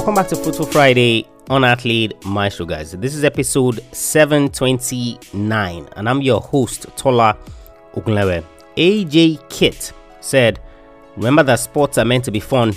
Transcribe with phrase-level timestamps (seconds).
[0.00, 2.92] Welcome back to Fruitful Friday on Athlete Maestro, guys.
[2.92, 7.36] This is episode 729, and I'm your host, Tola
[7.92, 8.42] Ogunlewe.
[8.78, 10.58] AJ Kitt said,
[11.18, 12.72] Remember that sports are meant to be fun.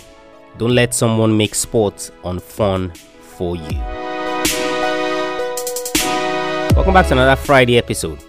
[0.58, 3.80] Don't let someone make sports unfun for you.
[6.76, 8.20] Welcome back to another Friday episode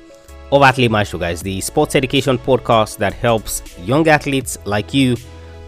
[0.52, 5.16] of Athlete Maestro, guys, the sports education podcast that helps young athletes like you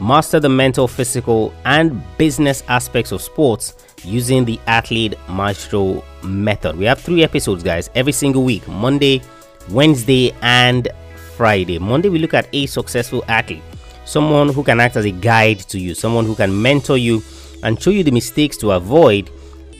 [0.00, 6.76] master the mental, physical, and business aspects of sports using the Athlete Maestro method.
[6.76, 9.22] We have three episodes, guys, every single week Monday,
[9.70, 10.88] Wednesday, and
[11.36, 11.78] Friday.
[11.78, 13.62] Monday, we look at a successful athlete,
[14.04, 17.22] someone who can act as a guide to you, someone who can mentor you
[17.62, 19.30] and show you the mistakes to avoid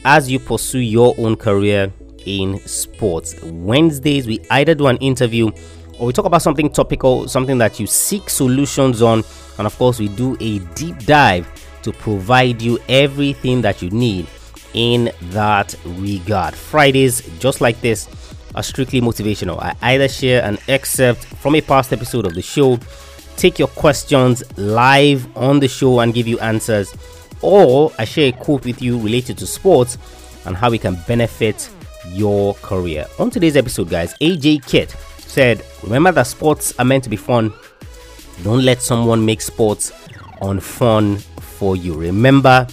[0.05, 1.91] as you pursue your own career
[2.25, 3.41] in sports.
[3.43, 5.51] Wednesdays, we either do an interview
[5.99, 9.23] or we talk about something topical, something that you seek solutions on,
[9.57, 11.47] and of course, we do a deep dive
[11.83, 14.27] to provide you everything that you need
[14.73, 16.53] in that regard.
[16.53, 18.07] Fridays, just like this,
[18.55, 19.61] are strictly motivational.
[19.61, 22.77] I either share an excerpt from a past episode of the show,
[23.35, 26.95] take your questions live on the show and give you answers,
[27.41, 29.97] or I share a quote with you related to sports
[30.45, 31.69] and how we can benefit
[32.09, 33.05] your career.
[33.19, 34.95] On today's episode, guys, AJ Kitt
[35.37, 37.53] said, Remember that sports are meant to be fun.
[38.41, 39.91] Don't let someone make sports
[40.41, 41.93] unfun for you.
[41.93, 42.65] Remember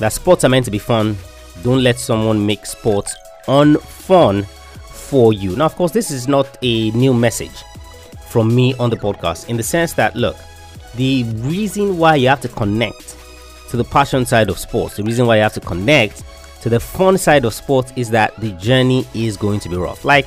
[0.00, 1.16] that sports are meant to be fun.
[1.62, 3.14] Don't let someone make sports
[3.46, 4.44] unfun
[4.90, 5.54] for you.
[5.54, 7.62] Now, of course, this is not a new message
[8.26, 10.36] from me on the podcast in the sense that, look,
[10.96, 13.16] the reason why you have to connect
[13.70, 16.24] to the passion side of sports, the reason why you have to connect
[16.62, 20.04] to the fun side of sports is that the journey is going to be rough.
[20.04, 20.26] Like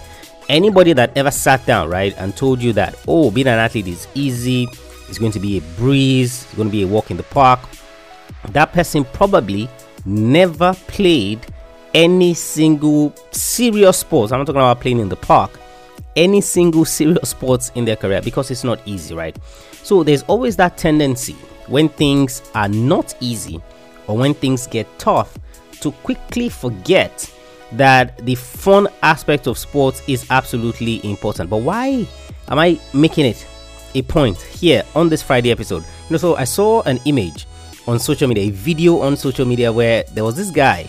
[0.49, 4.07] anybody that ever sat down, right, and told you that, oh, being an athlete is
[4.15, 4.67] easy,
[5.09, 7.59] it's going to be a breeze, it's going to be a walk in the park,
[8.49, 9.69] that person probably
[10.05, 11.39] never played
[11.93, 14.31] any single serious sports.
[14.31, 15.59] I'm not talking about playing in the park,
[16.15, 19.37] any single serious sports in their career because it's not easy, right?
[19.83, 21.35] So there's always that tendency
[21.67, 23.61] when things are not easy
[24.07, 25.37] or when things get tough
[25.81, 27.31] to quickly forget
[27.73, 31.49] that the fun aspect of sports is absolutely important.
[31.49, 32.07] But why
[32.47, 33.45] am I making it
[33.95, 35.83] a point here on this Friday episode?
[35.83, 37.45] You know, so I saw an image
[37.87, 40.87] on social media, a video on social media where there was this guy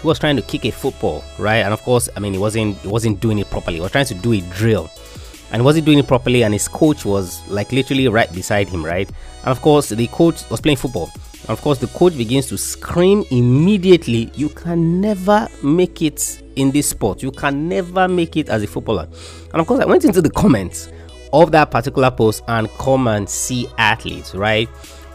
[0.00, 1.58] who was trying to kick a football, right?
[1.58, 3.76] And of course, I mean, he wasn't he wasn't doing it properly.
[3.76, 4.90] He was trying to do a drill,
[5.52, 6.42] and wasn't doing it properly.
[6.42, 9.08] And his coach was like literally right beside him, right?
[9.08, 11.10] And of course, the coach was playing football
[11.48, 16.88] of course, the coach begins to scream immediately, You can never make it in this
[16.88, 17.22] sport.
[17.22, 19.08] You can never make it as a footballer.
[19.52, 20.90] And of course, I went into the comments
[21.32, 24.68] of that particular post and come and see athletes, right?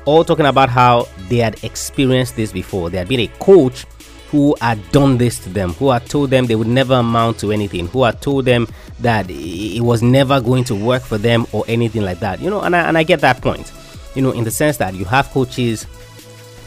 [0.05, 2.89] All talking about how they had experienced this before.
[2.89, 3.85] There had been a coach
[4.31, 7.51] who had done this to them, who had told them they would never amount to
[7.51, 8.67] anything, who had told them
[8.99, 12.41] that it was never going to work for them or anything like that.
[12.41, 13.71] You know, and I, and I get that point.
[14.15, 15.85] You know, in the sense that you have coaches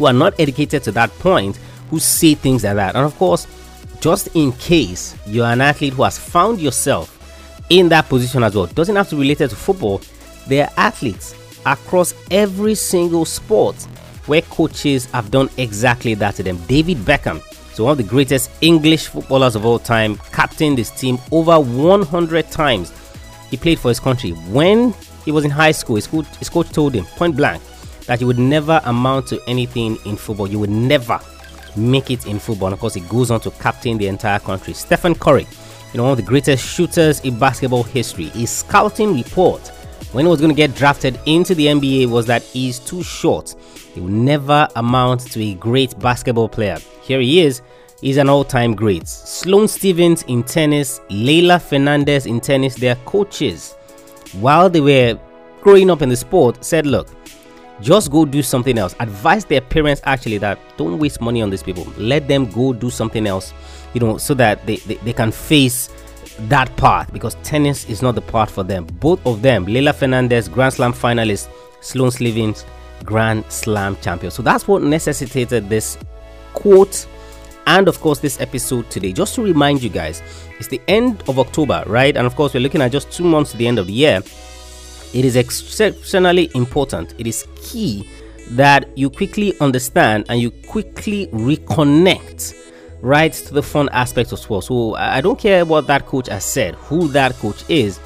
[0.01, 1.59] who are not educated to that point
[1.91, 2.97] who say things like that.
[2.97, 3.47] And of course,
[4.01, 7.19] just in case you're an athlete who has found yourself
[7.69, 10.01] in that position as well, doesn't have to be related to football.
[10.49, 11.35] There are athletes
[11.67, 13.77] across every single sport
[14.25, 16.57] where coaches have done exactly that to them.
[16.67, 17.43] David Beckham,
[17.75, 22.51] so one of the greatest English footballers of all time, captained his team over 100
[22.51, 22.91] times.
[23.51, 24.31] He played for his country.
[24.31, 24.95] When
[25.27, 27.63] he was in high school, his coach, his coach told him point blank,
[28.11, 30.49] that you would never amount to anything in football.
[30.49, 31.21] You would never
[31.77, 32.67] make it in football.
[32.67, 34.73] And of course, it goes on to captain the entire country.
[34.75, 35.47] Stephen Curry,
[35.93, 38.25] you know, one of the greatest shooters in basketball history.
[38.31, 39.69] His scouting report
[40.11, 43.55] when he was going to get drafted into the NBA was that he's too short.
[43.95, 46.79] He will never amount to a great basketball player.
[47.03, 47.63] Here he is.
[48.01, 49.07] He's an all-time great.
[49.07, 53.77] Sloane Stevens in tennis, Leylah Fernandez in tennis, their coaches,
[54.41, 55.17] while they were
[55.61, 57.07] growing up in the sport, said, look,
[57.81, 58.95] just go do something else.
[59.01, 61.85] Advise their parents actually that don't waste money on these people.
[61.97, 63.53] Let them go do something else,
[63.95, 65.89] you know, so that they, they, they can face
[66.49, 68.85] that path because tennis is not the path for them.
[68.85, 71.49] Both of them, Leylah Fernandez, Grand Slam finalist,
[71.81, 72.65] Sloane Stevens,
[73.05, 74.31] Grand Slam champion.
[74.31, 75.99] So that's what necessitated this
[76.53, 77.07] quote
[77.67, 79.13] and of course this episode today.
[79.13, 80.23] Just to remind you guys,
[80.59, 82.17] it's the end of October, right?
[82.17, 84.23] And of course, we're looking at just two months to the end of the year
[85.13, 87.15] it is exceptionally important.
[87.19, 88.09] It is key
[88.51, 92.57] that you quickly understand and you quickly reconnect
[93.01, 94.67] right to the fun aspects of sports.
[94.67, 97.99] So I don't care what that coach has said, who that coach is.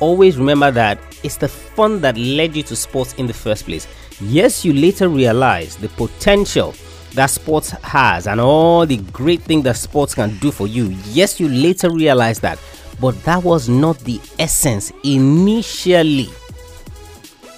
[0.00, 3.86] Always remember that it's the fun that led you to sports in the first place.
[4.20, 6.74] Yes, you later realize the potential
[7.12, 10.94] that sports has and all the great thing that sports can do for you.
[11.06, 12.58] Yes, you later realize that,
[13.00, 16.28] but that was not the essence initially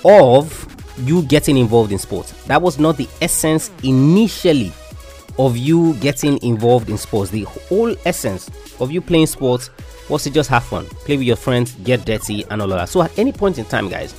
[0.05, 0.67] of
[0.99, 2.33] you getting involved in sports.
[2.45, 4.73] That was not the essence initially
[5.39, 7.31] of you getting involved in sports.
[7.31, 8.51] The whole essence
[8.81, 9.71] of you playing sports
[10.09, 12.89] was to just have fun, play with your friends, get dirty, and all of that.
[12.89, 14.13] So, at any point in time, guys,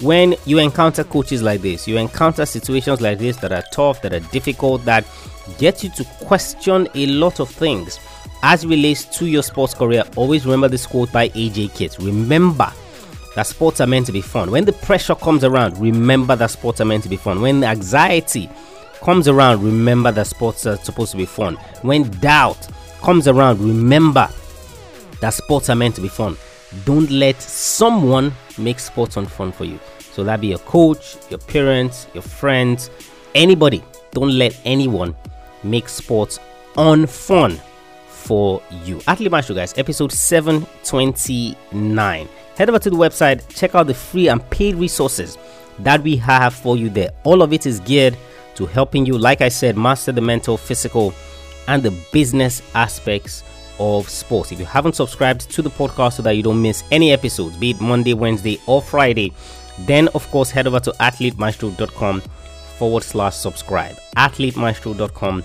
[0.00, 4.12] when you encounter coaches like this, you encounter situations like this that are tough, that
[4.12, 5.04] are difficult, that
[5.58, 8.00] get you to question a lot of things
[8.42, 10.04] as relates to your sports career.
[10.16, 11.98] Always remember this quote by AJ Kitt.
[11.98, 12.72] Remember
[13.34, 14.50] that sports are meant to be fun.
[14.50, 17.40] When the pressure comes around, remember that sports are meant to be fun.
[17.40, 18.48] When the anxiety
[19.00, 21.56] comes around, remember that sports are supposed to be fun.
[21.82, 22.68] When doubt
[23.02, 24.28] comes around, remember
[25.20, 26.36] that sports are meant to be fun.
[26.84, 29.78] Don't let someone make sports unfun for you.
[29.98, 32.90] So that be your coach, your parents, your friends,
[33.34, 33.82] anybody.
[34.12, 35.14] Don't let anyone
[35.64, 36.38] make sports
[36.76, 37.58] unfun
[38.08, 39.00] for you.
[39.06, 44.48] Athlete Maestro, guys, episode 729 head over to the website, check out the free and
[44.50, 45.38] paid resources
[45.80, 47.10] that we have for you there.
[47.24, 48.16] All of it is geared
[48.54, 51.12] to helping you, like I said, master the mental, physical,
[51.66, 53.42] and the business aspects
[53.78, 54.52] of sports.
[54.52, 57.70] If you haven't subscribed to the podcast so that you don't miss any episodes, be
[57.70, 59.32] it Monday, Wednesday, or Friday,
[59.80, 62.22] then of course head over to athletemaestro.com
[62.78, 63.96] forward slash subscribe.
[64.16, 65.42] Athletemaestro.com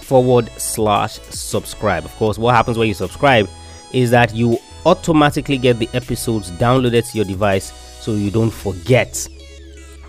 [0.00, 2.04] forward slash subscribe.
[2.04, 3.48] Of course, what happens when you subscribe
[3.92, 9.28] is that you automatically get the episodes downloaded to your device so you don't forget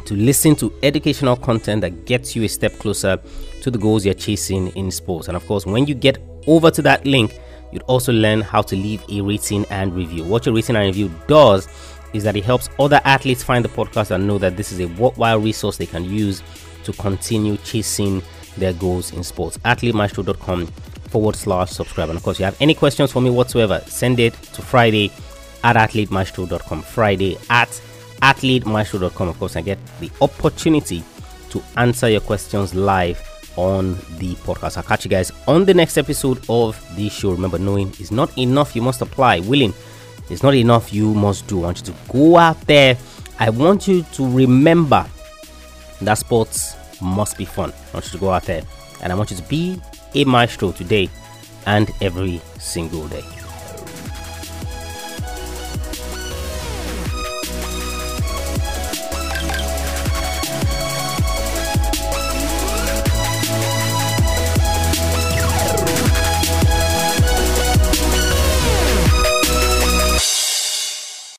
[0.05, 3.19] to listen to educational content that gets you a step closer
[3.61, 5.27] to the goals you're chasing in sports.
[5.27, 7.37] And of course, when you get over to that link,
[7.73, 10.23] you'd also learn how to leave a rating and review.
[10.23, 11.67] What your rating and review does
[12.13, 14.85] is that it helps other athletes find the podcast and know that this is a
[14.85, 16.41] worthwhile resource they can use
[16.85, 18.21] to continue chasing
[18.57, 19.57] their goals in sports.
[19.59, 20.67] AthleteMaestro.com
[21.09, 22.09] forward slash subscribe.
[22.09, 25.11] And of course, you have any questions for me whatsoever, send it to Friday
[25.63, 26.81] at athletemaestro.com.
[26.81, 27.69] Friday at
[28.21, 29.27] athletemaestro.com.
[29.27, 31.03] Of course, I get the opportunity
[31.49, 33.21] to answer your questions live
[33.55, 34.77] on the podcast.
[34.77, 37.31] I'll catch you guys on the next episode of the show.
[37.31, 39.39] Remember, knowing is not enough, you must apply.
[39.41, 39.73] Willing
[40.29, 41.59] is not enough, you must do.
[41.59, 42.97] I want you to go out there.
[43.39, 45.05] I want you to remember
[46.01, 47.71] that sports must be fun.
[47.71, 48.61] I want you to go out there
[49.01, 49.81] and I want you to be
[50.17, 51.07] a maestro today
[51.67, 53.36] and every single day.